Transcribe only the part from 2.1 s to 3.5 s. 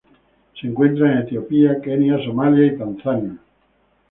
Somalia y Tanzania.